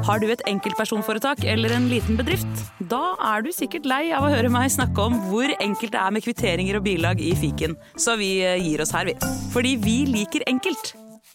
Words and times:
Har 0.00 0.20
du 0.20 0.30
et 0.32 0.42
enkeltpersonforetak 0.48 1.42
eller 1.44 1.74
en 1.76 1.88
liten 1.90 2.16
bedrift? 2.16 2.62
Da 2.88 3.14
er 3.34 3.44
du 3.44 3.50
sikkert 3.52 3.84
lei 3.88 4.06
av 4.16 4.24
å 4.24 4.30
høre 4.32 4.48
meg 4.52 4.70
snakke 4.72 5.04
om 5.04 5.18
hvor 5.28 5.52
enkelt 5.60 5.92
det 5.92 6.00
er 6.00 6.14
med 6.16 6.24
kvitteringer 6.24 6.78
og 6.78 6.86
bilag 6.86 7.20
i 7.20 7.34
fiken, 7.36 7.76
så 8.00 8.16
vi 8.20 8.38
eh, 8.46 8.56
gir 8.64 8.80
oss 8.80 8.94
her, 8.96 9.10
vi. 9.10 9.16
Fordi 9.52 9.74
vi 9.82 9.98
liker 10.08 10.46
enkelt. 10.48 10.94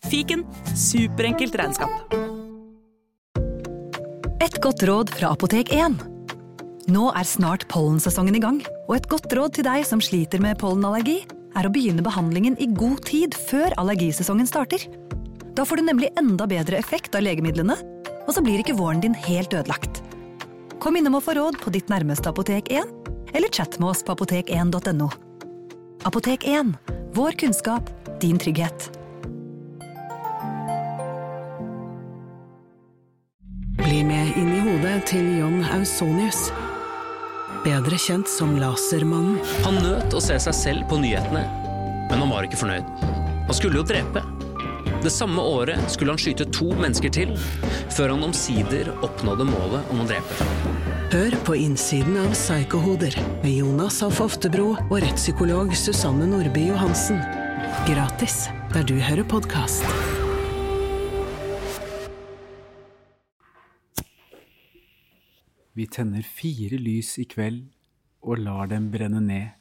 Fiken 0.10 0.44
superenkelt 0.74 1.58
regnskap. 1.62 2.18
Et 4.42 4.60
godt 4.62 4.82
råd 4.90 5.14
fra 5.14 5.34
Apotek 5.38 5.70
1. 5.74 6.02
Nå 6.94 7.08
er 7.18 7.26
snart 7.26 7.68
pollensesongen 7.70 8.38
i 8.38 8.42
gang, 8.42 8.62
og 8.90 8.98
et 8.98 9.10
godt 9.10 9.30
råd 9.34 9.60
til 9.60 9.70
deg 9.70 9.86
som 9.86 10.02
sliter 10.02 10.42
med 10.42 10.58
pollenallergi, 10.62 11.22
er 11.56 11.70
å 11.70 11.74
begynne 11.74 12.04
behandlingen 12.06 12.58
i 12.62 12.68
god 12.74 13.06
tid 13.08 13.38
før 13.48 13.78
allergisesongen 13.80 14.50
starter. 14.50 14.84
Da 15.56 15.64
får 15.64 15.80
du 15.80 15.88
nemlig 15.88 16.12
enda 16.20 16.50
bedre 16.50 16.82
effekt 16.82 17.16
av 17.16 17.24
legemidlene, 17.24 17.78
og 18.26 18.34
så 18.34 18.44
blir 18.44 18.62
ikke 18.62 18.78
våren 18.78 19.04
din 19.04 19.16
helt 19.28 19.54
ødelagt. 19.54 20.02
Kom 20.82 20.98
innom 20.98 21.18
og 21.18 21.26
få 21.26 21.38
råd 21.38 21.62
på 21.62 21.74
ditt 21.74 21.90
nærmeste 21.90 22.30
Apotek 22.30 22.72
1, 22.74 22.92
eller 23.34 23.54
chat 23.54 23.80
med 23.80 23.94
oss 23.94 24.04
på 24.06 24.16
apotek1.no. 24.16 25.10
Apotek 26.06 26.46
1 26.50 26.76
vår 27.16 27.32
kunnskap, 27.40 27.90
din 28.20 28.40
trygghet. 28.40 28.90
Bli 33.80 34.04
med 34.04 34.36
inn 34.36 34.52
i 34.52 34.62
hodet 34.66 34.98
til 35.08 35.30
John 35.40 35.62
Ausonius. 35.78 36.50
Bedre 37.64 37.98
kjent 37.98 38.28
som 38.30 38.58
Lasermannen. 38.60 39.40
Han 39.64 39.80
nøt 39.80 40.14
å 40.14 40.22
se 40.22 40.36
seg 40.44 40.60
selv 40.60 40.90
på 40.92 41.00
nyhetene, 41.00 41.48
men 42.12 42.20
han 42.20 42.34
var 42.36 42.46
ikke 42.46 42.60
fornøyd. 42.66 42.92
Han 43.48 43.56
skulle 43.56 43.80
jo 43.80 43.88
drepe. 43.88 44.35
Det 45.06 45.12
samme 45.14 45.42
året 45.42 45.92
skulle 45.94 46.16
han 46.16 46.18
skyte 46.18 46.48
to 46.50 46.72
mennesker 46.74 47.12
til, 47.14 47.36
før 47.94 48.16
han 48.16 48.24
omsider 48.26 48.88
oppnådde 49.06 49.46
målet 49.46 49.90
om 49.94 50.00
å 50.02 50.06
drepe. 50.10 50.48
Hør 51.12 51.36
på 51.46 51.58
innsiden 51.62 52.16
av 52.18 52.32
Psykohoder 52.34 53.14
med 53.44 53.52
Jonas 53.52 54.00
Alf 54.02 54.24
Oftebro 54.26 54.72
og 54.74 54.96
rettspsykolog 55.04 55.76
Susanne 55.78 56.26
Nordby 56.32 56.64
Johansen. 56.72 57.22
Gratis 57.86 58.48
der 58.74 58.88
du 58.90 58.96
hører 58.98 59.22
podkast. 59.30 59.86
Vi 65.78 65.86
tenner 65.86 66.26
fire 66.26 66.82
lys 66.82 67.14
i 67.22 67.28
kveld 67.30 67.62
og 68.26 68.42
lar 68.42 68.74
dem 68.74 68.90
brenne 68.90 69.22
ned, 69.22 69.54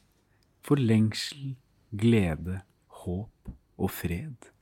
for 0.65 0.81
lengsel, 0.81 1.53
glede, 1.93 2.63
håp 3.05 3.55
og 3.77 3.93
fred. 3.93 4.54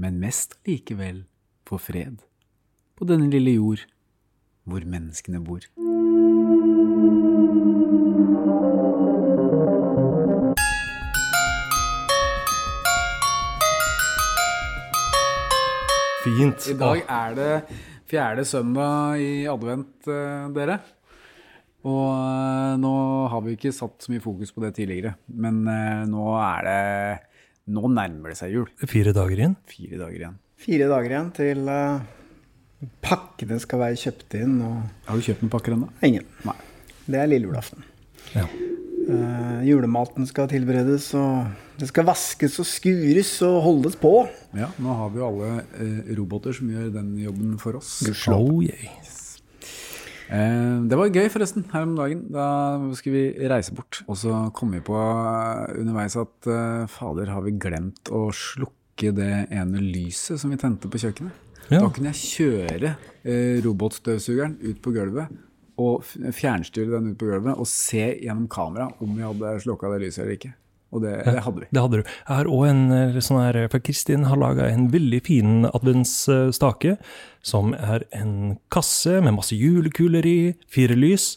Men 0.00 0.16
mest 0.16 0.54
likevel 0.64 1.26
for 1.68 1.76
fred, 1.76 2.22
på 2.96 3.04
denne 3.04 3.26
lille 3.28 3.52
jord 3.58 3.82
hvor 4.64 4.80
menneskene 4.88 5.42
bor. 5.44 5.66
Fint. 16.24 16.70
I 16.70 16.78
dag 16.80 17.04
er 17.04 17.36
det 17.36 17.52
fjerde 18.08 18.48
søndag 18.48 19.20
i 19.20 19.44
advent, 19.52 20.08
eh, 20.08 20.48
dere. 20.56 20.80
Og 21.84 22.08
eh, 22.08 22.74
nå 22.80 22.98
har 23.32 23.44
vi 23.44 23.58
ikke 23.58 23.76
satt 23.76 24.00
så 24.00 24.14
mye 24.14 24.24
fokus 24.24 24.56
på 24.56 24.64
det 24.64 24.78
tidligere, 24.80 25.18
men 25.28 25.66
eh, 25.68 26.06
nå 26.08 26.30
er 26.40 26.70
det 26.70 26.80
Nå 27.70 27.90
nærmer 27.92 28.32
det 28.32 28.38
seg 28.40 28.54
jul. 28.56 28.70
Fire 28.90 29.12
dager 29.16 29.38
igjen. 29.44 29.54
Fire 29.70 30.00
dager 30.00 30.16
igjen. 30.24 30.38
Fire 30.60 30.88
dager 30.90 31.14
igjen 31.14 31.30
til 31.36 31.68
uh, 31.70 32.00
pakkene 33.04 33.60
skal 33.62 33.82
være 33.84 34.00
kjøpt 34.00 34.36
inn. 34.40 34.58
Og 34.66 35.06
Har 35.08 35.20
du 35.20 35.26
kjøpt 35.28 35.44
noen 35.44 35.52
pakker 35.54 35.76
ennå? 35.76 35.88
ingen. 36.08 36.26
Nei. 36.48 36.56
Det 37.10 37.18
er 37.22 37.30
lille 37.30 37.48
julaften. 37.50 37.86
Ja. 38.34 38.44
Uh, 39.10 39.60
julematen 39.66 40.26
skal 40.28 40.46
tilberedes, 40.50 41.08
og 41.18 41.48
det 41.80 41.88
skal 41.90 42.06
vaskes 42.06 42.58
og 42.62 42.68
skures 42.68 43.32
og 43.46 43.56
holdes 43.64 43.96
på. 43.98 44.12
Ja, 44.58 44.68
nå 44.82 44.94
har 44.98 45.10
vi 45.14 45.22
jo 45.22 45.30
alle 45.30 45.48
uh, 45.64 46.12
roboter 46.18 46.54
som 46.54 46.70
gjør 46.70 46.90
den 46.98 47.14
jobben 47.22 47.56
for 47.62 47.80
oss. 47.80 47.96
Oh, 48.30 48.60
yeah. 48.62 48.90
Eh, 50.30 50.74
det 50.86 50.98
var 50.98 51.10
gøy 51.10 51.26
forresten 51.32 51.66
her 51.72 51.86
om 51.86 51.96
dagen. 51.98 52.24
Da 52.30 52.46
skulle 52.98 53.16
vi 53.18 53.50
reise 53.50 53.74
bort. 53.74 54.02
Og 54.06 54.18
så 54.20 54.44
kom 54.56 54.74
vi 54.76 54.82
på 54.84 54.96
eh, 54.96 55.80
underveis 55.80 56.16
at 56.20 56.50
eh, 56.50 56.86
fader, 56.90 57.32
har 57.34 57.44
vi 57.46 57.56
glemt 57.58 58.12
å 58.14 58.28
slukke 58.34 59.14
det 59.16 59.32
ene 59.50 59.82
lyset 59.82 60.40
som 60.40 60.52
vi 60.52 60.60
tente 60.60 60.90
på 60.90 61.00
kjøkkenet? 61.02 61.46
Ja. 61.70 61.84
Da 61.84 61.90
kunne 61.94 62.10
jeg 62.10 62.18
kjøre 62.18 62.96
robotstøvsugeren 63.62 64.56
ut 64.64 64.80
på 64.82 64.90
gulvet 64.90 65.30
og 65.80 66.02
fjernstyre 66.02 66.96
den 66.96 67.12
ut 67.12 67.20
på 67.20 67.28
gulvet 67.28 67.60
og 67.60 67.68
se 67.70 68.02
gjennom 68.18 68.48
kamera 68.50 68.88
om 68.98 69.12
vi 69.14 69.22
hadde 69.22 69.52
slukka 69.62 69.92
det 69.92 70.00
lyset 70.02 70.24
eller 70.24 70.34
ikke. 70.34 70.50
Og 70.90 71.04
det, 71.04 71.16
det 71.26 71.42
hadde 71.44 71.62
vi. 71.62 71.68
Det 71.70 71.82
hadde 71.84 72.00
du. 72.00 72.08
Jeg 72.08 72.34
har 72.34 72.50
òg 72.50 72.64
en 72.66 72.80
eh, 72.94 73.20
sånn 73.22 73.42
her 73.42 73.58
For 73.70 73.82
Kristin 73.84 74.26
har 74.26 74.40
laga 74.40 74.66
en 74.70 74.88
veldig 74.90 75.20
fin 75.26 75.68
adventsstake, 75.70 76.96
som 77.46 77.74
er 77.78 78.06
en 78.16 78.56
kasse 78.74 79.20
med 79.22 79.38
masse 79.38 79.56
julekuler 79.56 80.26
i, 80.26 80.40
fire 80.70 80.98
lys, 80.98 81.32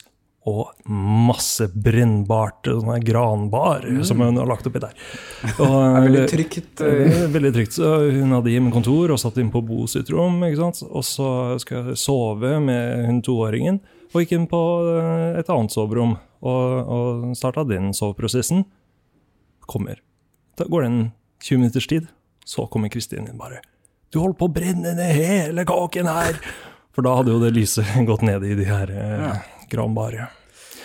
og 0.50 0.74
masse 0.90 1.70
brennbart 1.72 2.68
sånn 2.68 2.90
granbar 3.06 3.86
granbar 3.86 4.04
som 4.04 4.20
hun 4.20 4.40
har 4.42 4.50
lagt 4.50 4.68
oppi 4.68 4.82
der. 4.84 4.92
Og, 5.64 5.70
Det 5.72 5.78
er 5.80 6.08
veldig 6.08 6.26
trygt. 6.34 6.84
Eh, 6.84 7.22
veldig 7.32 7.54
trygt. 7.56 7.78
Så 7.78 7.94
hun 8.10 8.36
hadde 8.36 8.52
hjemmekontor 8.52 9.14
og 9.16 9.22
satt 9.22 9.40
inn 9.40 9.54
på 9.54 9.64
Bo 9.64 9.88
sitt 9.88 10.12
rom. 10.12 10.42
Og 10.44 11.04
så 11.08 11.30
skal 11.64 11.94
jeg 11.94 12.02
sove 12.02 12.58
med 12.64 13.08
hun 13.08 13.24
toåringen, 13.24 13.80
og 14.12 14.22
gikk 14.22 14.36
inn 14.36 14.50
på 14.52 14.62
eh, 14.98 15.40
et 15.40 15.52
annet 15.54 15.74
soverom 15.74 16.18
og, 16.44 16.94
og 16.98 17.38
starta 17.40 17.64
den 17.68 17.94
soveprosessen. 17.96 18.66
Kommer. 19.70 20.02
Da 20.60 20.68
går 20.70 20.84
det 20.84 20.90
en 20.92 21.04
20 21.44 21.58
minutters 21.62 21.88
tid, 21.90 22.08
så 22.46 22.68
kommer 22.72 22.92
Kristin 22.94 23.28
inn 23.28 23.40
bare. 23.40 23.62
Du 24.14 24.20
holder 24.22 24.38
på 24.38 24.48
å 24.50 24.54
brenne 24.54 24.94
ned 24.98 25.18
hele 25.18 25.66
kåken 25.66 26.10
her! 26.12 26.38
For 26.94 27.06
da 27.06 27.16
hadde 27.18 27.34
jo 27.34 27.42
det 27.42 27.54
lyset 27.56 27.90
gått 28.10 28.22
ned 28.26 28.46
i 28.46 28.54
de 28.60 28.68
her 28.70 28.92
eh, 28.94 29.46
granbare. 29.72 30.30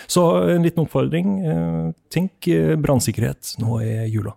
Så 0.09 0.23
en 0.49 0.65
liten 0.65 0.81
oppfordring. 0.81 1.35
Eh, 1.45 1.89
tenk 2.09 2.47
eh, 2.49 2.73
brannsikkerhet 2.81 3.53
nå 3.61 3.75
i 3.85 3.91
jula. 4.09 4.33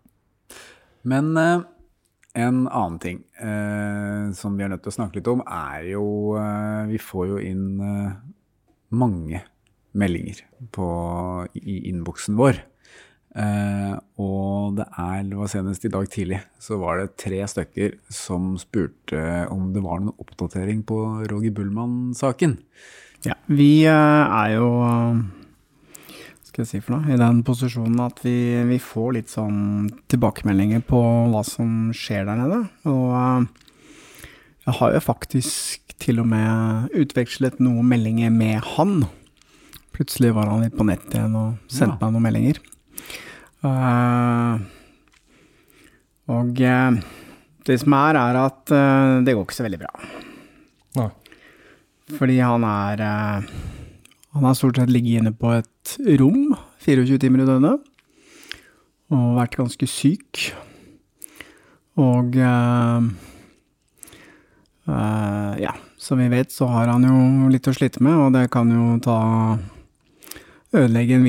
Men 1.08 1.30
eh, 1.40 1.62
en 2.44 2.66
annen 2.68 2.98
ting 3.00 3.22
eh, 3.40 4.32
som 4.36 4.58
vi 4.58 4.66
er 4.66 4.72
nødt 4.72 4.84
til 4.84 4.92
å 4.92 4.98
snakke 4.98 5.20
litt 5.20 5.30
om, 5.32 5.40
er 5.48 5.88
jo 5.94 6.04
eh, 6.40 6.92
Vi 6.92 7.00
får 7.00 7.30
jo 7.30 7.40
inn 7.40 7.64
eh, 7.80 8.12
mange 8.92 9.40
meldinger 9.96 10.44
på, 10.72 10.86
i 11.56 11.82
innboksen 11.90 12.36
vår. 12.36 12.60
Eh, 13.32 13.92
og 14.20 14.74
det 14.76 14.84
er, 15.00 15.22
det 15.24 15.38
var 15.38 15.48
senest 15.48 15.86
i 15.88 15.90
dag 15.92 16.08
tidlig, 16.12 16.42
så 16.60 16.76
var 16.80 16.98
det 17.00 17.14
tre 17.16 17.38
stykker 17.48 17.94
som 18.12 18.50
spurte 18.60 19.22
om 19.52 19.70
det 19.72 19.80
var 19.84 20.02
noen 20.02 20.12
oppdatering 20.20 20.82
på 20.84 20.98
Roger 21.30 21.54
Bullmann-saken. 21.56 22.58
Ja, 23.24 23.38
vi 23.48 23.84
eh, 23.88 23.92
er 24.42 24.58
jo 24.58 24.68
skal 26.52 26.66
jeg 26.66 26.68
si 26.68 26.80
for 26.84 26.98
noe, 26.98 27.08
i 27.14 27.16
den 27.16 27.38
posisjonen 27.48 28.00
at 28.04 28.18
vi, 28.20 28.34
vi 28.68 28.76
får 28.82 29.14
litt 29.16 29.30
sånn 29.32 29.86
tilbakemeldinger 30.12 30.82
på 30.84 31.00
hva 31.32 31.40
som 31.48 31.88
skjer 31.96 32.26
der 32.28 32.36
nede. 32.42 32.58
Og 32.92 33.14
eh, 33.16 33.46
jeg 34.66 34.76
har 34.82 34.92
jo 34.98 35.00
faktisk 35.08 35.96
til 36.02 36.20
og 36.20 36.28
med 36.28 36.92
utvekslet 36.98 37.56
noen 37.62 37.88
meldinger 37.88 38.28
med 38.34 38.60
han. 38.74 39.06
Plutselig 39.96 40.34
var 40.36 40.50
han 40.52 40.60
litt 40.66 40.76
på 40.76 40.84
nettet 40.88 41.16
igjen 41.16 41.34
og 41.38 41.56
sendte 41.72 41.96
Ja. 41.96 42.04
meg 42.04 42.14
noen 42.18 42.26
meldinger. 42.28 42.60
Eh, 43.62 44.62
og 46.34 46.62
eh, 46.66 46.96
det 47.68 47.76
som 47.78 47.94
er, 47.94 48.18
er 48.18 48.38
at 48.40 48.72
eh, 48.74 49.18
det 49.26 49.36
går 49.36 49.46
ikke 49.46 49.58
så 49.58 49.66
veldig 49.66 49.80
bra. 49.84 49.92
Nei. 50.98 51.10
Fordi 52.12 52.40
han 52.42 52.64
er 52.68 53.00
Han 54.32 54.44
har 54.44 54.54
stort 54.56 54.76
sett 54.80 54.90
ligget 54.90 55.22
inne 55.22 55.32
på 55.32 55.52
et 55.54 55.94
rom 56.20 56.56
24 56.82 57.18
timer 57.20 57.44
i 57.44 57.46
døgnet. 57.48 57.84
Og 59.12 59.36
vært 59.38 59.58
ganske 59.60 59.86
syk. 59.88 60.52
Og 62.00 62.36
Ja, 65.62 65.72
som 65.96 66.18
vi 66.18 66.28
vet 66.32 66.50
så 66.50 66.66
har 66.66 66.90
han 66.90 67.04
jo 67.06 67.48
litt 67.52 67.68
å 67.70 67.74
slite 67.76 68.02
med, 68.02 68.16
og 68.18 68.32
det 68.34 68.48
kan 68.50 68.72
jo 68.72 68.96
ta 69.04 69.18
ødelegge 70.72 71.18
en 71.18 71.26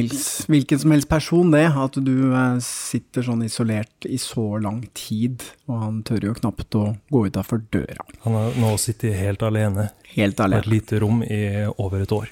hvilken 0.52 0.80
som 0.80 0.94
helst 0.96 1.10
person, 1.12 1.52
det. 1.54 1.66
At 1.86 1.98
du 2.04 2.16
eh, 2.32 2.60
sitter 2.64 3.26
sånn 3.28 3.44
isolert 3.46 4.08
i 4.08 4.20
så 4.22 4.46
lang 4.64 4.84
tid. 4.98 5.44
Og 5.70 5.82
han 5.82 6.00
tør 6.08 6.30
jo 6.30 6.38
knapt 6.40 6.80
å 6.80 6.86
gå 7.14 7.26
utafor 7.28 7.66
døra. 7.74 8.08
Han 8.28 8.40
har 8.40 8.56
nå 8.62 8.76
sittet 8.82 9.20
helt 9.20 9.44
alene 9.46 9.92
Helt 10.14 10.38
på 10.38 10.50
et 10.60 10.70
lite 10.70 11.00
rom 11.02 11.24
i 11.26 11.44
over 11.74 12.06
et 12.06 12.14
år. 12.14 12.32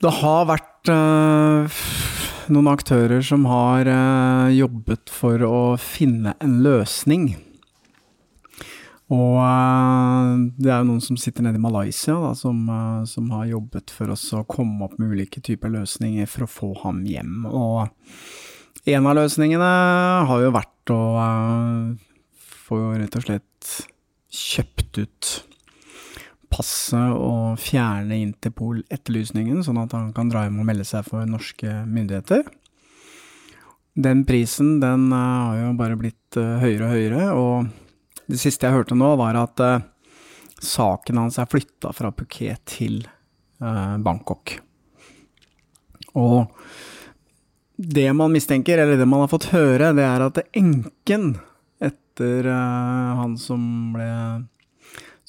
Det 0.00 0.10
har 0.16 0.46
vært 0.48 0.88
øh, 0.88 1.80
noen 2.48 2.68
aktører 2.72 3.20
som 3.24 3.42
har 3.50 3.84
øh, 3.84 4.46
jobbet 4.56 5.12
for 5.12 5.42
å 5.44 5.60
finne 5.76 6.32
en 6.40 6.54
løsning. 6.64 7.34
Og 9.10 9.40
eh, 9.42 10.34
det 10.62 10.70
er 10.70 10.84
jo 10.84 10.90
noen 10.92 11.02
som 11.02 11.18
sitter 11.18 11.42
nede 11.42 11.58
i 11.58 11.62
Malaysia, 11.62 12.14
da, 12.22 12.30
som, 12.38 12.62
eh, 12.70 13.02
som 13.10 13.26
har 13.34 13.48
jobbet 13.50 13.90
for 13.94 14.14
oss 14.14 14.28
å 14.38 14.44
komme 14.46 14.86
opp 14.86 14.94
med 15.00 15.16
ulike 15.16 15.42
typer 15.42 15.72
løsninger 15.74 16.30
for 16.30 16.46
å 16.46 16.50
få 16.50 16.70
ham 16.84 17.02
hjem. 17.08 17.42
Og 17.50 17.90
en 18.90 19.10
av 19.10 19.18
løsningene 19.18 19.72
har 20.30 20.44
jo 20.44 20.54
vært 20.54 20.94
å 20.94 21.00
eh, 21.24 22.38
få 22.68 22.80
rett 23.00 23.18
og 23.18 23.26
slett 23.26 23.74
kjøpt 24.30 25.02
ut 25.02 25.32
passet 26.50 27.10
og 27.14 27.58
fjerne 27.62 28.14
Interpol-etterlysningen, 28.22 29.62
sånn 29.66 29.82
at 29.82 29.94
han 29.94 30.14
kan 30.14 30.30
dra 30.30 30.46
hjem 30.46 30.62
og 30.62 30.70
melde 30.70 30.86
seg 30.86 31.06
for 31.06 31.26
norske 31.26 31.82
myndigheter. 31.86 32.46
Den 33.98 34.22
prisen 34.26 34.76
den 34.82 35.10
har 35.10 35.58
jo 35.58 35.70
bare 35.78 35.98
blitt 35.98 36.38
høyere 36.38 36.86
og 36.86 36.94
høyere, 36.94 37.30
og 37.34 37.89
det 38.30 38.40
siste 38.40 38.66
jeg 38.66 38.76
hørte 38.76 38.98
nå, 38.98 39.14
var 39.20 39.38
at 39.40 39.62
uh, 39.64 39.82
saken 40.60 41.20
hans 41.22 41.38
er 41.40 41.48
flytta 41.50 41.92
fra 41.96 42.12
Phuket 42.14 42.62
til 42.76 43.02
uh, 43.62 43.96
Bangkok. 44.02 44.58
Og 46.18 46.50
det 47.80 48.08
man 48.16 48.32
mistenker, 48.34 48.78
eller 48.78 49.00
det 49.00 49.08
man 49.08 49.24
har 49.24 49.32
fått 49.32 49.50
høre, 49.54 49.92
det 49.96 50.04
er 50.04 50.26
at 50.26 50.42
enken 50.58 51.32
etter 51.80 52.50
uh, 52.50 53.18
han 53.22 53.36
som 53.40 53.62
ble 53.96 54.10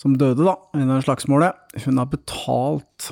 som 0.01 0.15
døde 0.17 0.41
da, 0.41 0.55
det 0.73 1.03
slagsmålet, 1.05 1.57
hun 1.85 1.99
har 2.01 2.07
betalt 2.09 3.11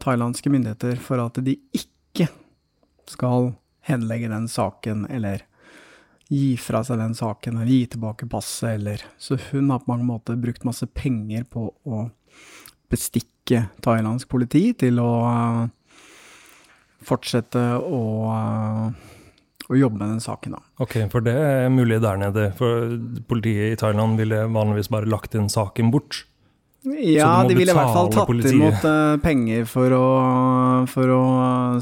thailandske 0.00 0.48
myndigheter 0.48 0.96
for 0.96 1.20
at 1.20 1.36
de 1.44 1.58
ikke 1.76 2.30
skal 3.10 3.50
henlegge 3.84 4.30
den 4.32 4.46
saken, 4.48 5.04
eller 5.12 5.44
gi 6.32 6.56
fra 6.60 6.82
seg 6.86 7.00
den 7.00 7.14
saken, 7.16 7.62
gi 7.68 7.84
tilbake 7.94 8.28
passet, 8.30 8.78
eller 8.78 9.02
Så 9.18 9.38
hun 9.50 9.70
har 9.70 9.82
på 9.82 9.92
mange 9.92 10.06
måter 10.08 10.36
brukt 10.40 10.64
masse 10.64 10.86
penger 10.86 11.44
på 11.44 11.68
å 11.84 12.04
bestikke 12.90 13.66
thailandsk 13.84 14.28
politi 14.30 14.70
til 14.78 15.00
å 15.02 15.10
eh, 15.28 15.64
fortsette 17.04 17.62
å, 17.76 18.02
eh, 18.32 19.16
å 19.68 19.80
jobbe 19.80 20.00
med 20.00 20.14
den 20.14 20.22
saken, 20.24 20.56
da. 20.56 20.62
Ok, 20.84 20.98
for 21.12 21.24
det 21.24 21.34
er 21.34 21.72
mulig 21.72 22.00
der 22.04 22.20
nede. 22.20 22.50
For 22.58 22.96
politiet 23.28 23.74
i 23.74 23.80
Thailand 23.80 24.20
ville 24.20 24.46
vanligvis 24.48 24.92
bare 24.92 25.10
lagt 25.10 25.36
inn 25.36 25.50
saken 25.52 25.92
bort. 25.94 26.24
Ja, 26.84 27.30
de 27.48 27.54
ville 27.56 27.72
i 27.72 27.76
hvert 27.76 27.94
fall 27.96 28.10
tatt 28.12 28.28
politiet. 28.28 28.52
imot 28.58 28.82
uh, 28.84 29.16
penger 29.22 29.64
for 29.68 29.94
å, 29.96 30.08
for 30.90 31.12
å 31.14 31.22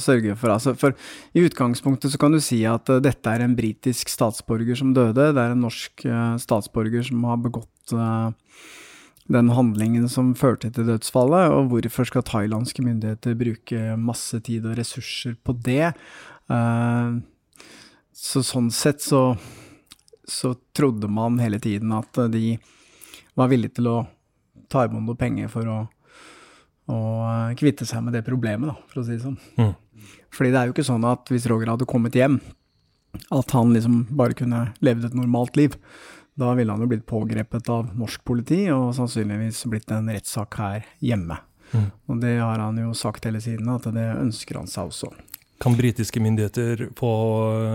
sørge 0.03 0.37
for 0.39 0.55
altså, 0.55 0.77
For 0.79 0.95
i 1.35 1.43
utgangspunktet 1.43 2.15
så 2.15 2.21
kan 2.23 2.35
du 2.35 2.39
si 2.43 2.61
at 2.71 2.87
uh, 2.93 3.01
dette 3.03 3.33
er 3.33 3.43
en 3.43 3.57
britisk 3.59 4.13
statsborger 4.13 4.79
som 4.79 4.93
døde. 4.95 5.33
Det 5.35 5.43
er 5.43 5.57
en 5.57 5.65
norsk 5.67 6.07
uh, 6.07 6.37
statsborger 6.43 7.09
som 7.11 7.27
har 7.27 7.43
begått 7.43 7.97
den 9.33 9.49
handlingen 9.57 10.07
som 10.13 10.37
førte 10.39 10.71
til 10.71 10.87
dødsfallet. 10.87 11.51
Og 11.51 11.73
hvorfor 11.73 12.07
skal 12.07 12.27
thailandske 12.29 12.85
myndigheter 12.87 13.35
bruke 13.39 13.97
masse 13.99 14.39
tid 14.47 14.69
og 14.71 14.79
ressurser 14.79 15.35
på 15.43 15.57
det? 15.67 15.91
Så 18.23 18.43
sånn 18.47 18.71
sett 18.75 19.03
så, 19.03 19.23
så 20.29 20.53
trodde 20.77 21.11
man 21.11 21.43
hele 21.43 21.59
tiden 21.63 21.95
at 21.97 22.23
de 22.31 22.55
var 23.39 23.51
villige 23.51 23.81
til 23.81 23.91
å 23.91 23.97
ta 24.71 24.87
imot 24.87 25.05
noe 25.07 25.19
penger 25.19 25.51
for 25.53 25.69
å, 25.69 25.79
å 26.93 26.99
eh, 27.27 27.55
kvitte 27.59 27.87
seg 27.89 28.05
med 28.07 28.17
det 28.17 28.25
problemet, 28.27 28.73
da, 28.73 28.91
for 28.91 29.03
å 29.03 29.07
si 29.07 29.17
det 29.17 29.25
sånn. 29.25 29.39
Mm. 29.59 29.75
Fordi 30.33 30.53
det 30.53 30.61
er 30.61 30.69
jo 30.69 30.75
ikke 30.77 30.89
sånn 30.89 31.07
at 31.09 31.33
hvis 31.33 31.47
Roger 31.51 31.73
hadde 31.75 31.89
kommet 31.89 32.17
hjem, 32.19 32.41
at 33.33 33.53
han 33.53 33.75
liksom 33.75 34.07
bare 34.17 34.37
kunne 34.37 34.67
levd 34.81 35.11
et 35.11 35.17
normalt 35.17 35.59
liv. 35.61 35.77
Da 36.39 36.55
ville 36.57 36.73
han 36.73 36.81
jo 36.81 36.89
blitt 36.89 37.05
pågrepet 37.09 37.69
av 37.73 37.91
norsk 37.99 38.23
politi, 38.25 38.65
og 38.73 38.95
sannsynligvis 38.97 39.67
blitt 39.69 39.93
en 39.93 40.09
rettssak 40.09 40.57
her 40.61 40.87
hjemme. 41.05 41.37
Mm. 41.73 41.91
Og 42.09 42.23
det 42.23 42.39
har 42.41 42.61
han 42.61 42.79
jo 42.81 42.95
sagt 42.97 43.29
hele 43.29 43.41
siden, 43.45 43.69
at 43.73 43.85
det 43.93 44.07
ønsker 44.17 44.61
han 44.61 44.71
seg 44.71 44.93
også. 44.93 45.13
Kan 45.63 45.77
britiske 45.79 46.21
myndigheter 46.21 46.89
få 46.99 47.13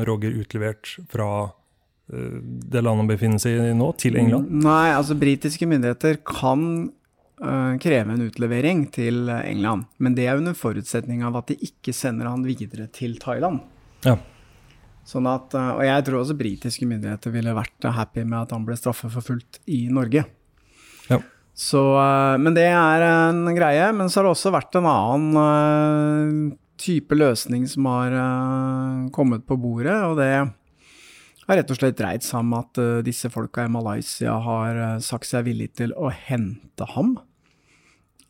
Roger 0.09 0.33
utlevert 0.41 0.97
fra 1.11 1.29
det 2.07 2.81
landet 2.85 3.09
befinner 3.09 3.41
seg 3.41 3.57
i 3.59 3.73
nå, 3.75 3.89
til 3.99 4.15
England? 4.19 4.51
Nei, 4.63 4.93
altså 4.95 5.17
britiske 5.19 5.67
myndigheter 5.67 6.21
kan 6.23 6.61
uh, 7.43 7.73
kreve 7.83 8.13
en 8.13 8.23
utlevering 8.29 8.85
til 8.95 9.27
England, 9.41 9.89
men 9.99 10.15
det 10.15 10.29
er 10.29 10.39
under 10.39 10.55
forutsetning 10.55 11.25
av 11.27 11.35
at 11.41 11.51
de 11.51 11.57
ikke 11.67 11.95
sender 11.95 12.29
han 12.31 12.45
videre 12.47 12.87
til 12.95 13.17
Thailand. 13.19 13.59
Ja. 14.07 14.15
Sånn 15.07 15.27
at, 15.31 15.53
øh, 15.55 15.77
og 15.77 15.85
jeg 15.87 16.03
tror 16.03 16.19
også 16.19 16.35
britiske 16.35 16.87
myndigheter 16.87 17.31
ville 17.31 17.55
vært 17.55 17.85
happy 17.95 18.25
med 18.27 18.41
at 18.41 18.53
han 18.55 18.65
ble 18.67 18.75
straffeforfulgt 18.75 19.61
i 19.71 19.85
Norge. 19.93 20.25
Ja. 21.07 21.21
Så, 21.57 21.81
uh, 21.95 22.35
men 22.41 22.55
det 22.57 22.67
er 22.67 23.05
en 23.07 23.45
greie. 23.55 23.87
Men 23.95 24.11
så 24.11 24.19
har 24.19 24.27
det 24.27 24.33
også 24.35 24.51
vært 24.53 24.75
en 24.77 24.89
annen 24.91 25.39
uh, 25.39 26.57
type 26.77 27.15
løsning 27.15 27.63
som 27.71 27.87
har 27.89 28.13
kommet 29.15 29.47
på 29.49 29.55
bordet, 29.57 29.95
og 30.05 30.19
det 30.19 30.27
har 31.47 31.61
rett 31.61 31.71
og 31.71 31.79
slett 31.79 31.97
dreid 31.99 32.25
seg 32.25 32.43
om 32.43 32.53
at 32.59 32.81
eh, 32.81 32.99
disse 33.07 33.31
folka 33.31 33.65
i 33.67 33.71
Malaysia 33.71 34.35
har 34.43 34.83
eh, 34.83 34.99
sagt 35.03 35.29
seg 35.29 35.47
villig 35.47 35.71
til 35.79 35.95
å 35.95 36.11
hente 36.11 36.87
ham 36.95 37.17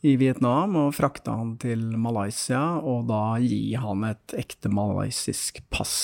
i 0.05 0.13
Vietnam 0.19 0.75
og 0.77 0.93
frakte 0.95 1.33
han 1.33 1.55
til 1.61 1.81
Malaysia, 1.97 2.61
og 2.77 3.07
da 3.09 3.37
gi 3.41 3.73
han 3.79 4.05
et 4.05 4.35
ekte 4.37 4.69
malaysisk 4.69 5.63
pass. 5.73 5.95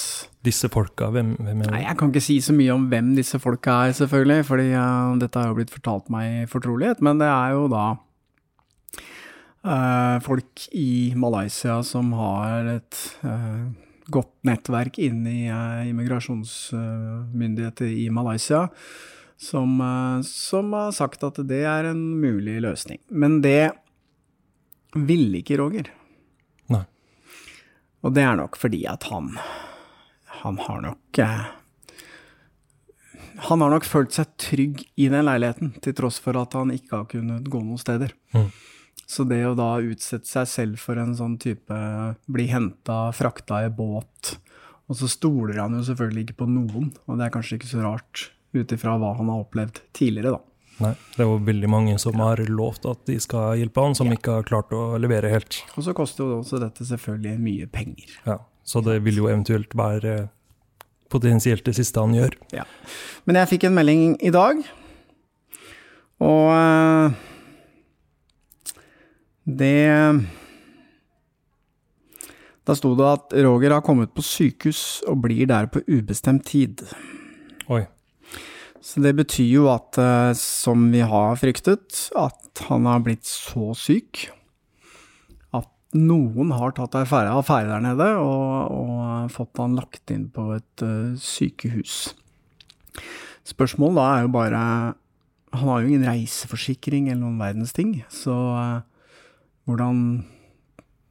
Disse 0.44 0.70
folka, 0.74 1.12
hvem, 1.14 1.36
hvem 1.38 1.62
er 1.62 1.70
Nei, 1.76 1.84
jeg 1.86 2.00
kan 2.00 2.10
ikke 2.10 2.24
si 2.26 2.40
så 2.44 2.56
mye 2.58 2.74
om 2.74 2.88
hvem 2.92 3.14
disse 3.20 3.40
folka 3.42 3.84
er, 3.88 3.94
selvfølgelig, 4.00 4.48
fordi 4.50 4.72
uh, 4.74 5.14
dette 5.22 5.40
har 5.40 5.52
jo 5.52 5.60
blitt 5.60 5.74
fortalt 5.74 6.10
meg 6.14 6.42
i 6.42 6.50
fortrolighet, 6.50 7.04
men 7.06 7.22
det 7.22 7.30
er 7.30 7.54
jo 7.54 7.70
da 7.72 7.86
uh, 9.70 10.18
folk 10.26 10.68
i 10.74 11.14
Malaysia 11.16 11.80
som 11.86 12.12
har 12.18 12.74
et 12.80 13.02
eh, 13.24 13.64
godt 14.12 14.34
nettverk 14.48 15.00
inn 15.00 15.28
i 15.30 15.52
uh, 15.52 15.88
immigrasjonsmyndigheter 15.88 17.86
i 17.88 18.10
Malaysia, 18.14 18.70
som, 19.44 19.82
eh, 19.82 20.22
som 20.22 20.74
har 20.74 20.92
sagt 20.92 21.24
at 21.24 21.36
det 21.48 21.64
er 21.68 21.84
en 21.90 22.20
mulig 22.22 22.62
løsning. 22.64 23.00
Men 23.10 23.42
det 23.44 23.72
ville 24.96 25.42
ikke 25.42 25.58
Roger. 25.60 25.90
Nei. 26.72 26.86
Og 28.04 28.14
det 28.16 28.24
er 28.24 28.38
nok 28.40 28.58
fordi 28.60 28.86
at 28.88 29.04
han 29.12 29.36
Han 30.44 30.58
har 30.60 30.82
nok 30.82 31.20
eh, 31.20 31.46
Han 33.48 33.62
har 33.62 33.70
nok 33.72 33.86
følt 33.86 34.14
seg 34.16 34.32
trygg 34.38 34.84
i 34.96 35.08
den 35.10 35.26
leiligheten, 35.26 35.74
til 35.82 35.94
tross 35.98 36.20
for 36.20 36.38
at 36.40 36.54
han 36.54 36.72
ikke 36.72 36.96
har 36.96 37.06
kunnet 37.12 37.50
gå 37.50 37.60
noen 37.64 37.82
steder. 37.82 38.14
Mm. 38.36 38.52
Så 39.10 39.26
det 39.28 39.42
å 39.46 39.56
da 39.58 39.76
utsette 39.84 40.30
seg 40.30 40.48
selv 40.50 40.82
for 40.82 41.00
en 41.02 41.14
sånn 41.18 41.36
type 41.42 41.76
bli 42.32 42.48
henta, 42.50 43.12
frakta 43.14 43.60
i 43.66 43.70
båt 43.74 44.38
Og 44.88 44.98
så 44.98 45.10
stoler 45.12 45.60
han 45.62 45.76
jo 45.78 45.84
selvfølgelig 45.90 46.28
ikke 46.28 46.40
på 46.44 46.48
noen, 46.50 46.90
og 47.08 47.20
det 47.20 47.28
er 47.28 47.34
kanskje 47.34 47.60
ikke 47.60 47.70
så 47.70 47.84
rart 47.84 48.30
ut 48.54 48.74
ifra 48.76 48.98
hva 49.02 49.14
han 49.18 49.30
har 49.32 49.44
opplevd 49.46 49.80
tidligere, 49.96 50.36
da. 50.36 50.42
Nei, 50.82 50.92
det 51.14 51.22
er 51.22 51.30
jo 51.30 51.38
veldig 51.46 51.70
mange 51.70 51.96
som 52.02 52.18
har 52.22 52.42
lovt 52.50 52.88
at 52.90 53.04
de 53.08 53.16
skal 53.22 53.60
hjelpe 53.62 53.82
han, 53.82 53.96
som 53.98 54.10
ikke 54.14 54.40
har 54.40 54.48
klart 54.48 54.74
å 54.74 54.98
levere 55.02 55.30
helt. 55.30 55.60
Og 55.78 55.86
så 55.86 55.94
koster 55.98 56.26
jo 56.26 56.40
også 56.42 56.60
dette 56.62 56.86
selvfølgelig 56.88 57.34
mye 57.42 57.68
penger. 57.72 58.16
Ja, 58.26 58.40
så 58.66 58.82
det 58.86 59.00
vil 59.06 59.22
jo 59.22 59.30
eventuelt 59.30 59.76
være 59.78 60.28
potensielt 61.14 61.66
det 61.68 61.76
siste 61.78 62.02
han 62.02 62.16
gjør. 62.18 62.38
Ja. 62.56 62.66
Men 63.30 63.38
jeg 63.42 63.52
fikk 63.54 63.68
en 63.70 63.78
melding 63.78 64.16
i 64.26 64.34
dag, 64.34 64.64
og 66.24 66.50
eh, 66.58 67.22
det 69.44 70.24
Da 72.64 72.76
sto 72.80 72.94
det 72.96 73.08
at 73.10 73.34
Roger 73.44 73.76
har 73.76 73.84
kommet 73.84 74.14
på 74.16 74.24
sykehus 74.24 75.04
og 75.10 75.20
blir 75.26 75.50
der 75.52 75.68
på 75.68 75.82
ubestemt 75.84 76.46
tid. 76.48 76.86
Oi. 77.68 77.84
Så 78.84 79.00
det 79.04 79.14
betyr 79.16 79.48
jo 79.48 79.68
at, 79.72 79.98
eh, 80.00 80.32
som 80.36 80.90
vi 80.92 81.04
har 81.08 81.36
fryktet, 81.40 82.10
at 82.20 82.64
han 82.68 82.88
har 82.88 83.04
blitt 83.04 83.24
så 83.28 83.72
syk 83.76 84.26
at 85.56 85.70
noen 85.96 86.52
har 86.52 86.76
tatt 86.76 86.96
affære, 87.00 87.32
affære 87.32 87.70
der 87.72 87.84
nede 87.84 88.10
og, 88.20 88.72
og 88.76 89.32
fått 89.32 89.62
han 89.62 89.78
lagt 89.80 90.12
inn 90.12 90.28
på 90.36 90.50
et 90.58 90.84
eh, 90.84 91.16
sykehus. 91.16 92.12
Spørsmålet 93.48 94.00
da 94.00 94.08
er 94.08 94.22
jo 94.24 94.32
bare 94.32 94.60
Han 95.54 95.70
har 95.70 95.82
jo 95.82 95.88
ingen 95.88 96.08
reiseforsikring 96.08 97.10
eller 97.10 97.22
noen 97.22 97.40
verdens 97.40 97.76
ting, 97.76 98.00
så 98.10 98.36
eh, 98.58 98.93
hvordan 99.68 100.00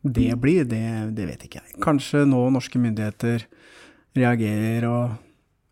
det 0.02 0.32
blir, 0.42 0.64
det, 0.66 1.14
det 1.16 1.28
vet 1.28 1.44
ikke 1.46 1.60
jeg. 1.60 1.76
Kanskje 1.82 2.24
nå 2.26 2.40
norske 2.50 2.80
myndigheter 2.82 3.46
reagerer 4.18 4.86
og 4.90 5.12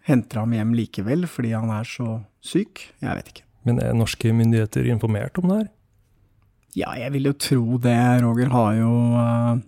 henter 0.06 0.42
ham 0.42 0.54
hjem 0.54 0.74
likevel 0.78 1.26
fordi 1.30 1.54
han 1.56 1.72
er 1.74 1.88
så 1.88 2.20
syk. 2.44 2.86
Jeg 3.02 3.18
vet 3.18 3.32
ikke. 3.32 3.46
Men 3.66 3.82
er 3.82 3.96
norske 3.96 4.32
myndigheter 4.32 4.86
informert 4.88 5.38
om 5.42 5.50
det 5.50 5.58
her? 5.58 5.68
Ja, 6.78 6.94
jeg 6.94 7.12
vil 7.16 7.26
jo 7.26 7.34
tro 7.34 7.80
det. 7.82 7.98
Roger 8.22 8.52
har 8.54 8.76
jo 8.78 8.92
uh, 9.18 9.58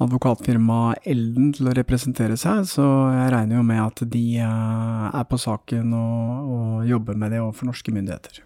advokatfirmaet 0.00 1.04
Elden 1.12 1.52
til 1.54 1.68
å 1.68 1.76
representere 1.76 2.38
seg, 2.40 2.64
så 2.70 2.86
jeg 3.12 3.32
regner 3.34 3.60
jo 3.60 3.66
med 3.68 3.82
at 3.84 4.02
de 4.08 4.24
uh, 4.40 5.08
er 5.12 5.28
på 5.28 5.38
saken 5.38 5.92
og, 5.92 6.52
og 6.56 6.88
jobber 6.88 7.20
med 7.20 7.36
det 7.36 7.42
overfor 7.44 7.68
norske 7.68 7.92
myndigheter. 7.94 8.40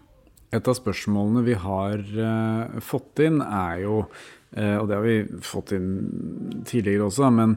Et 0.53 0.69
av 0.69 0.77
spørsmålene 0.77 1.41
vi 1.47 1.55
har 1.57 2.03
uh, 2.13 2.81
fått 2.83 3.23
inn, 3.25 3.41
er 3.41 3.81
jo, 3.83 4.03
uh, 4.57 4.75
og 4.81 4.89
det 4.89 4.99
har 4.99 5.05
vi 5.07 5.41
fått 5.45 5.73
inn 5.77 5.89
tidligere 6.69 7.07
også, 7.07 7.31
men 7.33 7.55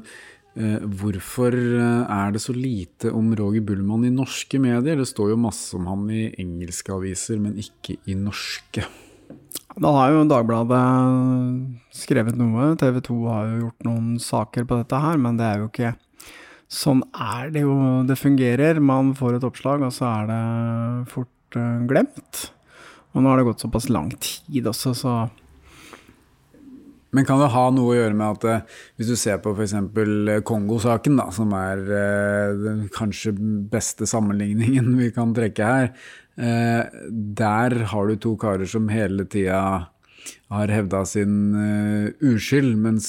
uh, 0.56 0.80
hvorfor 1.02 1.56
er 1.56 2.32
det 2.32 2.40
så 2.44 2.54
lite 2.56 3.12
om 3.12 3.34
Roger 3.36 3.64
Bullmann 3.66 4.06
i 4.08 4.14
norske 4.14 4.60
medier? 4.62 4.96
Det 4.96 5.08
står 5.10 5.34
jo 5.34 5.42
masse 5.44 5.76
om 5.76 5.90
han 5.90 6.08
i 6.08 6.30
engelske 6.40 6.94
aviser, 6.96 7.42
men 7.42 7.60
ikke 7.60 7.98
i 8.08 8.16
norske. 8.16 8.86
Da 9.76 9.92
har 9.92 10.14
jo 10.14 10.24
Dagbladet 10.24 10.80
skrevet 11.92 12.38
noe, 12.40 12.72
TV 12.80 13.02
2 13.04 13.20
har 13.28 13.50
jo 13.50 13.62
gjort 13.66 13.88
noen 13.90 14.16
saker 14.22 14.64
på 14.64 14.80
dette 14.80 15.04
her, 15.04 15.20
men 15.20 15.36
det 15.36 15.48
er 15.50 15.62
jo 15.62 15.70
ikke 15.72 15.94
Sånn 16.66 17.04
er 17.14 17.52
det 17.54 17.60
jo 17.62 17.76
det 18.08 18.16
fungerer. 18.18 18.80
Man 18.82 19.12
får 19.14 19.36
et 19.36 19.44
oppslag, 19.46 19.84
og 19.86 19.92
så 19.94 20.08
er 20.08 20.24
det 20.32 20.38
fort 21.12 21.58
glemt. 21.86 22.40
Og 23.16 23.24
nå 23.24 23.32
har 23.32 23.40
det 23.40 23.48
gått 23.48 23.64
såpass 23.64 23.88
lang 23.88 24.10
tid 24.20 24.68
også, 24.68 24.92
så 24.94 25.16
Men 27.16 27.24
kan 27.24 27.40
det 27.40 27.48
ha 27.54 27.68
noe 27.72 27.94
å 27.94 27.96
gjøre 27.96 28.16
med 28.18 28.26
at 28.34 28.44
eh, 28.44 28.72
hvis 28.98 29.08
du 29.08 29.16
ser 29.16 29.38
på 29.40 29.54
f.eks. 29.54 29.72
Kongo-saken, 30.44 31.16
da, 31.16 31.30
som 31.32 31.54
er 31.56 31.80
eh, 31.80 32.50
den 32.60 32.82
kanskje 32.92 33.32
beste 33.72 34.04
sammenligningen 34.10 34.90
vi 35.00 35.08
kan 35.16 35.32
trekke 35.32 35.70
her, 35.70 35.86
eh, 36.36 36.82
der 37.40 37.78
har 37.94 38.10
du 38.10 38.18
to 38.20 38.34
karer 38.36 38.68
som 38.68 38.90
hele 38.92 39.24
tida 39.32 39.62
har 40.50 40.70
hevda 40.74 41.04
sin 41.06 41.54
uh, 41.54 42.10
uskyld, 42.26 42.74
mens 42.82 43.08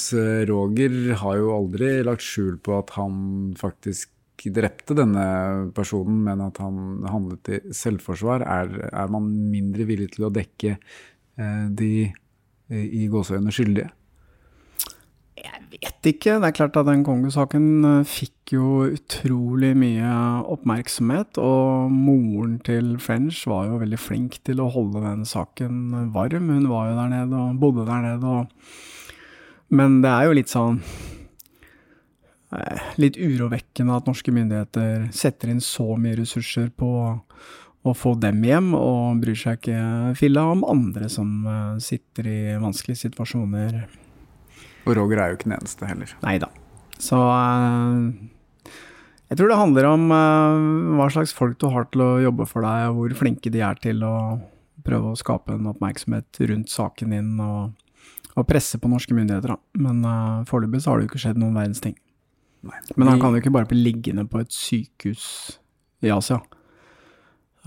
Roger 0.49 1.17
har 1.17 1.39
jo 1.41 1.51
aldri 1.55 1.89
lagt 2.05 2.25
skjul 2.25 2.59
på 2.61 2.77
at 2.77 2.93
han 2.95 3.17
faktisk 3.57 4.11
drepte 4.53 4.95
denne 4.97 5.25
personen, 5.75 6.21
men 6.25 6.43
at 6.45 6.61
han 6.61 7.03
handlet 7.09 7.51
i 7.51 7.61
selvforsvar, 7.75 8.45
er, 8.45 8.73
er 8.91 9.13
man 9.13 9.29
mindre 9.51 9.87
villig 9.89 10.11
til 10.15 10.27
å 10.27 10.33
dekke 10.33 10.75
eh, 10.77 11.63
de 11.69 11.91
i 12.67 13.05
gåseøyne 13.07 13.53
skyldige? 13.55 13.87
Jeg 15.37 15.61
vet 15.71 16.09
ikke. 16.09 16.37
Det 16.41 16.47
er 16.47 16.55
klart 16.55 16.77
at 16.79 16.87
den 16.89 17.03
kongesaken 17.05 17.85
fikk 18.09 18.55
jo 18.55 18.87
utrolig 18.89 19.73
mye 19.77 20.11
oppmerksomhet, 20.49 21.37
og 21.41 21.93
moren 21.93 22.57
til 22.65 22.95
French 23.03 23.43
var 23.49 23.67
jo 23.69 23.81
veldig 23.83 23.99
flink 24.01 24.39
til 24.47 24.63
å 24.63 24.69
holde 24.73 25.03
den 25.05 25.27
saken 25.29 26.09
varm. 26.15 26.49
Hun 26.49 26.69
var 26.71 26.89
jo 26.89 26.97
der 26.97 27.13
nede 27.13 27.43
og 27.43 27.61
bodde 27.61 27.85
der 27.89 28.05
nede 28.09 28.37
og 28.41 28.73
Men 29.69 29.99
det 29.99 30.09
er 30.09 30.23
jo 30.29 30.35
litt 30.37 30.47
sånn 30.47 30.77
Litt 32.95 33.17
urovekkende 33.19 33.97
at 33.97 34.07
norske 34.07 34.31
myndigheter 34.31 35.09
setter 35.15 35.51
inn 35.51 35.59
så 35.63 35.97
mye 35.99 36.15
ressurser 36.21 36.69
på 36.71 36.89
å 37.87 37.93
få 37.95 38.13
dem 38.19 38.39
hjem, 38.43 38.71
og 38.75 39.19
bryr 39.21 39.35
seg 39.37 39.59
ikke 39.59 39.81
filla 40.19 40.45
om 40.53 40.63
andre 40.67 41.09
som 41.11 41.43
sitter 41.83 42.29
i 42.31 42.39
vanskelige 42.59 43.03
situasjoner. 43.03 43.81
Og 44.87 44.95
Roger 44.95 45.19
er 45.19 45.31
jo 45.31 45.37
ikke 45.37 45.49
den 45.49 45.57
eneste 45.59 45.87
heller. 45.89 46.15
Nei 46.23 46.37
da. 46.39 46.49
Så 47.03 47.19
uh, 47.19 48.07
jeg 49.27 49.39
tror 49.39 49.51
det 49.51 49.59
handler 49.59 49.89
om 49.91 50.07
hva 50.07 51.09
slags 51.11 51.35
folk 51.35 51.59
du 51.59 51.67
har 51.73 51.89
til 51.91 52.05
å 52.05 52.11
jobbe 52.23 52.47
for 52.47 52.63
deg, 52.63 52.87
og 52.87 53.01
hvor 53.01 53.19
flinke 53.25 53.51
de 53.51 53.63
er 53.67 53.79
til 53.83 54.03
å 54.07 54.15
prøve 54.87 55.11
å 55.11 55.19
skape 55.19 55.57
en 55.57 55.67
oppmerksomhet 55.67 56.39
rundt 56.47 56.71
saken 56.71 57.11
din, 57.11 57.33
og, 57.43 57.75
og 58.39 58.47
presse 58.47 58.79
på 58.79 58.91
norske 58.91 59.15
myndigheter. 59.15 59.51
Da. 59.51 59.83
Men 59.83 60.03
foreløpig 60.47 60.79
så 60.79 60.93
har 60.93 60.99
det 61.01 61.09
jo 61.09 61.11
ikke 61.11 61.25
skjedd 61.27 61.43
noen 61.43 61.59
verdens 61.59 61.83
ting. 61.83 61.97
Nei. 62.65 62.79
Men 62.95 63.11
han 63.11 63.21
kan 63.21 63.35
jo 63.35 63.41
ikke 63.41 63.53
bare 63.53 63.69
bli 63.69 63.79
liggende 63.85 64.25
på 64.29 64.41
et 64.41 64.53
sykehus 64.53 65.25
i 66.05 66.11
Asia. 66.13 66.39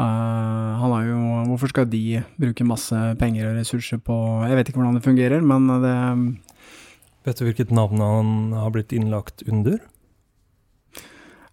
Uh, 0.01 0.77
han 0.81 0.93
har 0.95 1.05
jo 1.05 1.21
Hvorfor 1.51 1.69
skal 1.73 1.89
de 1.91 2.23
bruke 2.41 2.65
masse 2.65 2.97
penger 3.21 3.51
og 3.51 3.59
ressurser 3.59 3.99
på 4.01 4.15
Jeg 4.49 4.57
vet 4.57 4.71
ikke 4.71 4.81
hvordan 4.81 4.97
det 4.97 5.05
fungerer, 5.05 5.43
men 5.45 5.67
det 5.83 5.97
Vet 7.27 7.41
du 7.41 7.45
hvilket 7.45 7.75
navn 7.75 8.01
han 8.01 8.31
har 8.57 8.71
blitt 8.73 8.95
innlagt 8.97 9.45
under? 9.45 9.77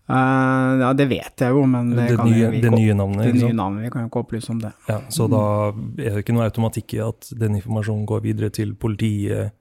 Uh, 0.08 0.80
ja, 0.80 0.94
det 0.96 1.10
vet 1.12 1.42
jeg 1.44 1.52
jo, 1.52 1.66
men 1.68 1.90
det, 1.92 2.06
det, 2.14 2.16
kan 2.16 2.30
nye, 2.32 2.52
vi 2.54 2.62
det 2.64 2.70
nye 2.72 2.94
navnet? 2.96 3.26
det 3.28 3.42
nye 3.42 3.56
navnet. 3.58 3.84
Vi 3.84 3.92
kan 3.92 4.06
jo 4.06 4.08
ikke 4.08 4.22
opplyse 4.24 4.54
om 4.54 4.62
det. 4.64 4.72
Ja, 4.88 5.02
så 5.12 5.28
da 5.28 5.42
er 5.76 6.16
det 6.16 6.22
ikke 6.24 6.36
noe 6.38 6.48
automatikk 6.48 6.96
i 6.96 7.02
at 7.04 7.28
den 7.36 7.58
informasjonen 7.60 8.06
går 8.08 8.24
videre 8.24 8.50
til 8.56 8.72
politiet? 8.80 9.57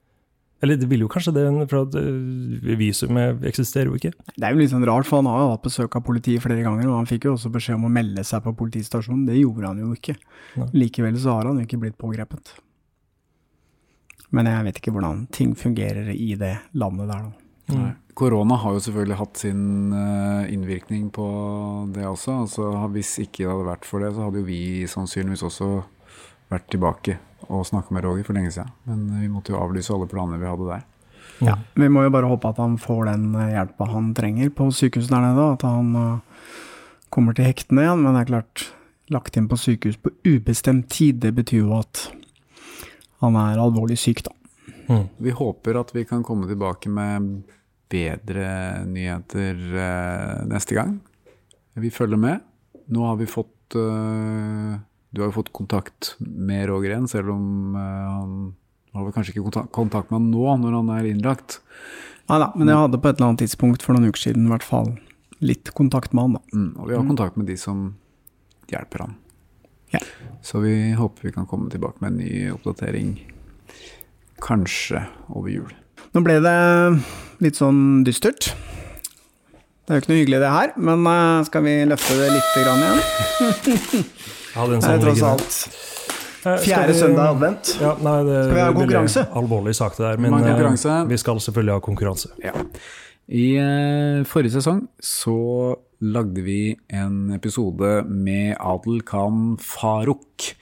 Eller 0.65 0.79
det 0.81 0.89
vil 0.89 1.03
jo 1.05 1.09
kanskje 1.13 1.35
det, 1.37 1.45
for 1.69 1.85
at 1.85 1.97
eh, 2.01 2.77
visumet 2.81 3.43
eksisterer 3.49 3.91
jo 3.91 3.99
ikke? 3.99 4.15
Det 4.33 4.47
er 4.47 4.55
jo 4.55 4.63
litt 4.63 4.73
sånn 4.73 4.87
rart, 4.89 5.09
for 5.09 5.21
han 5.21 5.29
har 5.29 5.43
jo 5.43 5.51
hatt 5.53 5.67
besøk 5.67 5.99
av 5.99 6.05
politiet 6.07 6.45
flere 6.45 6.65
ganger, 6.65 6.89
og 6.89 7.01
han 7.03 7.09
fikk 7.11 7.29
jo 7.29 7.35
også 7.37 7.53
beskjed 7.53 7.77
om 7.77 7.89
å 7.91 7.93
melde 7.93 8.25
seg 8.25 8.45
på 8.45 8.55
politistasjonen. 8.57 9.27
Det 9.29 9.37
gjorde 9.37 9.69
han 9.69 9.83
jo 9.85 9.91
ikke. 9.97 10.17
Nei. 10.57 10.71
Likevel 10.85 11.19
så 11.21 11.37
har 11.37 11.51
han 11.51 11.61
jo 11.61 11.67
ikke 11.69 11.83
blitt 11.83 11.99
pågrepet. 12.01 12.55
Men 14.35 14.49
jeg 14.51 14.67
vet 14.67 14.81
ikke 14.81 14.95
hvordan 14.97 15.27
ting 15.35 15.53
fungerer 15.59 16.09
i 16.15 16.33
det 16.41 16.57
landet 16.75 17.13
der, 17.13 17.29
da. 17.29 17.43
Nei. 17.77 17.93
Korona 18.17 18.57
har 18.63 18.73
jo 18.73 18.81
selvfølgelig 18.81 19.17
hatt 19.19 19.41
sin 19.43 19.93
eh, 19.93 20.53
innvirkning 20.55 21.11
på 21.13 21.27
det 21.93 22.07
også. 22.09 22.39
Altså, 22.47 22.71
hvis 22.95 23.11
ikke 23.27 23.43
det 23.43 23.51
hadde 23.51 23.67
vært 23.69 23.85
for 23.85 24.01
det, 24.01 24.15
så 24.15 24.25
hadde 24.25 24.41
jo 24.41 24.49
vi 24.49 24.61
sannsynligvis 24.89 25.45
også 25.51 25.69
vært 26.53 26.69
tilbake 26.73 27.19
og 27.47 27.67
snakka 27.69 27.95
med 27.95 28.05
Roger 28.07 28.27
for 28.27 28.37
lenge 28.39 28.53
siden. 28.55 28.71
Men 28.89 29.07
vi 29.21 29.31
måtte 29.31 29.53
jo 29.55 29.61
avlyse 29.61 29.93
alle 29.95 30.09
planene 30.11 30.41
vi 30.43 30.49
hadde 30.51 30.69
der. 30.71 30.85
Ja, 31.45 31.59
Vi 31.75 31.89
må 31.93 32.07
jo 32.07 32.13
bare 32.15 32.31
håpe 32.31 32.49
at 32.49 32.61
han 32.63 32.79
får 32.81 33.05
den 33.11 33.27
eh, 33.37 33.53
hjelpa 33.53 33.91
han 33.93 34.13
trenger 34.17 34.51
på 34.57 34.71
sykehuset 34.73 35.13
der 35.13 35.27
nede, 35.27 35.49
at 35.59 35.67
han 35.67 35.91
eh, 36.01 36.53
kommer 37.13 37.37
til 37.37 37.49
hektene 37.51 37.85
igjen. 37.85 38.03
Men 38.05 38.17
det 38.17 38.23
er 38.25 38.31
klart, 38.33 38.65
lagt 39.13 39.37
inn 39.37 39.49
på 39.51 39.59
sykehus 39.61 39.99
på 40.01 40.15
ubestemt 40.25 40.89
tid, 40.91 41.21
det 41.23 41.35
betyr 41.37 41.67
jo 41.67 41.77
at 41.79 42.07
han 43.21 43.37
er 43.41 43.61
alvorlig 43.61 43.99
syk, 44.01 44.25
da. 44.27 44.33
Vi 45.19 45.33
håper 45.35 45.81
at 45.81 45.91
vi 45.97 46.05
kan 46.07 46.23
komme 46.23 46.47
tilbake 46.47 46.89
med 46.93 47.43
bedre 47.91 48.85
nyheter 48.87 49.59
eh, 49.83 50.43
neste 50.51 50.77
gang. 50.79 50.99
Vi 51.77 51.91
følger 51.93 52.21
med. 52.21 52.45
Nå 52.95 53.03
har 53.07 53.17
vi 53.19 53.27
fått 53.29 53.77
eh, 53.77 54.77
Du 55.17 55.23
har 55.23 55.31
jo 55.31 55.39
fått 55.39 55.55
kontakt 55.57 56.13
med 56.21 56.67
Roger 56.69 56.93
igjen, 56.93 57.09
selv 57.09 57.33
om 57.33 57.77
eh, 57.81 58.09
han 58.13 58.33
har 58.93 59.07
vel 59.07 59.15
kanskje 59.15 59.33
ikke 59.33 59.47
kontakt, 59.47 59.71
kontakt 59.73 60.11
med 60.11 60.19
han 60.19 60.27
nå, 60.29 60.43
når 60.61 60.75
han 60.77 60.91
er 60.93 61.09
innlagt. 61.09 61.63
Nei 62.29 62.37
da, 62.43 62.51
men 62.53 62.69
jeg 62.69 62.83
hadde 62.83 63.01
på 63.01 63.09
et 63.09 63.17
eller 63.17 63.31
annet 63.31 63.45
tidspunkt 63.47 63.85
for 63.87 63.97
noen 63.97 64.11
uker 64.11 64.27
siden 64.27 64.45
i 64.45 64.53
hvert 64.53 64.67
fall 64.67 64.91
litt 65.41 65.71
kontakt 65.79 66.13
med 66.13 66.27
han, 66.27 66.37
da. 66.37 66.43
Mm, 66.53 66.69
og 66.77 66.91
vi 66.91 66.99
har 66.99 67.09
kontakt 67.09 67.41
med 67.41 67.49
de 67.49 67.57
som 67.61 67.87
hjelper 68.69 69.07
han. 69.07 69.17
Ja. 69.95 70.03
Så 70.45 70.61
vi 70.61 70.75
håper 70.99 71.31
vi 71.31 71.33
kan 71.33 71.49
komme 71.49 71.73
tilbake 71.73 72.03
med 72.05 72.13
en 72.13 72.21
ny 72.21 72.51
oppdatering 72.53 73.17
kanskje 74.45 75.07
over 75.33 75.49
jul. 75.49 75.73
Nå 76.13 76.25
ble 76.25 76.41
det 76.45 76.57
litt 77.45 77.57
sånn 77.57 78.05
dystert. 78.05 78.53
Det 79.87 79.95
er 79.95 79.99
jo 80.01 80.03
ikke 80.03 80.11
noe 80.13 80.21
hyggelig 80.21 80.39
det 80.43 80.51
her, 80.51 80.73
men 80.83 81.07
eh, 81.07 81.45
skal 81.47 81.63
vi 81.63 81.75
løfte 81.87 82.17
det 82.19 82.31
litt 82.35 82.55
grann 82.59 82.87
igjen? 82.87 84.07
Ja, 84.57 84.65
Det 84.67 84.79
er 84.89 85.03
tross 85.05 85.23
alt 85.23 85.59
Eh, 86.47 86.61
fjerde 86.63 86.93
vi- 86.93 87.01
søndag 87.01 87.33
advent. 87.35 87.73
Ja, 87.81 87.97
nei, 87.99 88.19
det 88.23 88.37
Skal 88.45 88.55
vi 88.55 88.61
ha 88.61 88.73
konkurranse? 88.73 89.25
Alvorlig 89.35 89.75
sak 89.75 89.97
det 89.97 90.05
der, 90.05 90.17
men 90.23 90.35
eh, 90.47 91.05
vi 91.11 91.17
skal 91.19 91.41
selvfølgelig 91.43 91.75
ha 91.75 91.81
konkurranse. 91.83 92.29
Ja. 92.45 92.53
I 93.27 93.47
uh, 93.59 94.23
forrige 94.31 94.55
sesong 94.55 94.85
så 95.03 95.75
lagde 96.01 96.45
vi 96.47 96.77
en 96.95 97.33
episode 97.35 98.05
med 98.07 98.55
Adel 98.61 99.01
Khan 99.03 99.57
Farouk. 99.59 100.53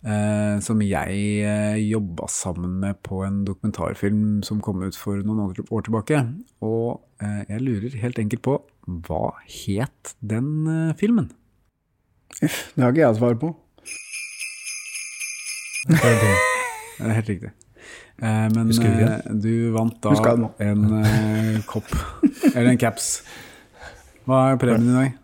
Eh, 0.00 0.56
som 0.64 0.80
jeg 0.80 1.16
eh, 1.44 1.76
jobba 1.84 2.24
sammen 2.32 2.78
med 2.80 3.02
på 3.04 3.20
en 3.26 3.42
dokumentarfilm 3.44 4.40
som 4.46 4.62
kom 4.64 4.80
ut 4.80 4.96
for 4.96 5.20
noen 5.20 5.42
år, 5.44 5.60
år 5.68 5.84
tilbake. 5.84 6.22
Og 6.64 7.02
eh, 7.20 7.42
jeg 7.50 7.64
lurer 7.66 7.98
helt 8.00 8.20
enkelt 8.22 8.44
på 8.46 8.56
hva 8.88 9.34
het 9.44 10.14
den 10.24 10.48
eh, 10.64 10.94
filmen? 10.96 11.28
Det 12.40 12.80
har 12.80 12.94
ikke 12.94 13.04
jeg 13.04 13.20
svar 13.20 13.36
på. 13.42 13.52
Det 15.90 16.00
er 17.04 17.16
helt 17.20 17.32
riktig. 17.34 17.52
Eh, 18.20 18.48
men 18.56 18.72
du 18.72 18.82
eh, 18.88 19.20
du 19.32 19.52
vant 19.76 20.00
da 20.04 20.16
en 20.64 20.84
eh, 21.04 21.60
kopp, 21.68 21.92
eller 22.54 22.72
en 22.72 22.80
caps. 22.80 23.18
Hva 24.28 24.46
er 24.52 24.60
premien 24.60 24.92
i 24.92 24.96
dag? 24.96 25.19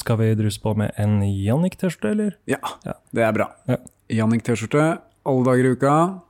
Skal 0.00 0.18
vi 0.20 0.34
druse 0.38 0.60
på 0.62 0.74
med 0.78 0.92
en 1.00 1.20
Jannik-T-skjorte, 1.22 2.10
eller? 2.14 2.36
Ja, 2.48 2.58
Ja. 2.84 2.92
det 3.12 3.22
er 3.26 3.32
bra. 3.32 3.50
Ja. 3.68 3.76
Jannik 4.10 4.42
T-skjorte 4.44 4.98
alle 5.24 5.44
dager 5.46 5.64
i 5.68 5.72
uka. 5.76 6.20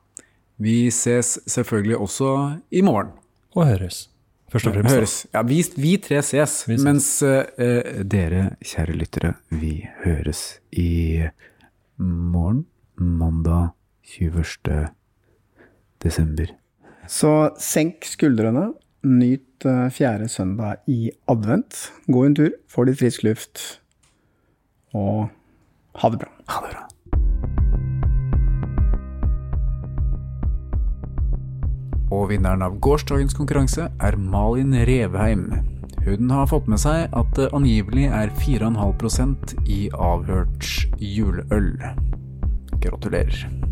Vi 0.62 0.90
ses 0.90 1.38
selvfølgelig 1.48 1.96
også 1.98 2.60
i 2.70 2.82
morgen. 2.82 3.12
Og 3.56 3.66
høres. 3.66 4.08
Først 4.52 4.66
og 4.68 4.74
fremst. 4.76 4.94
Høres. 4.94 5.14
Ja, 5.32 5.42
vi, 5.48 5.62
vi 5.80 5.96
tre 5.96 6.20
ses, 6.22 6.58
Vi 6.68 6.76
ses. 6.76 6.84
mens 6.84 7.06
uh, 7.24 7.42
dere, 8.04 8.56
kjære 8.62 8.94
lyttere, 9.00 9.34
vi 9.50 9.88
høres 10.04 10.58
i 10.76 11.22
morgen, 11.98 12.66
mandag 13.00 13.70
21. 14.18 14.90
desember. 16.04 16.52
Så 17.08 17.32
senk 17.60 18.04
skuldrene. 18.06 18.72
Nyt 19.02 19.64
eh, 19.66 19.88
fjerde 19.90 20.28
søndag 20.28 20.76
i 20.86 21.10
advent. 21.26 21.90
Gå 22.06 22.20
en 22.22 22.36
tur, 22.38 22.52
få 22.70 22.84
litt 22.86 23.00
frisk 23.00 23.24
luft. 23.26 23.80
Og 24.94 25.26
ha 25.98 26.10
det 26.12 26.20
bra. 26.22 26.30
Ha 26.46 26.60
det 26.62 26.70
bra. 26.70 26.86
Og 32.12 32.28
vinneren 32.30 32.62
av 32.62 32.78
gårsdagens 32.84 33.34
konkurranse 33.34 33.88
er 33.90 34.20
Malin 34.20 34.76
Revheim. 34.86 35.48
Hun 36.06 36.30
har 36.30 36.46
fått 36.50 36.70
med 36.70 36.78
seg 36.82 37.10
at 37.10 37.34
det 37.38 37.50
angivelig 37.56 38.06
er 38.06 38.30
4,5% 38.38 39.56
i 39.66 39.88
avhørt 39.98 40.70
juleøl. 41.02 41.74
Gratulerer. 42.78 43.71